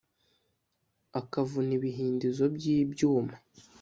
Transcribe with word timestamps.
Akavuna 1.19 1.71
ibihindizo 1.77 2.43
byibyuma 2.55 3.35